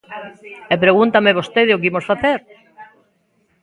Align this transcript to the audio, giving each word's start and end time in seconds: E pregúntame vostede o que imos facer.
E 0.73 0.75
pregúntame 0.83 1.37
vostede 1.39 1.71
o 1.75 1.79
que 1.81 1.89
imos 1.91 2.07
facer. 2.11 2.39